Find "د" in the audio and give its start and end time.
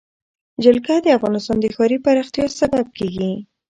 1.01-1.07, 1.61-1.65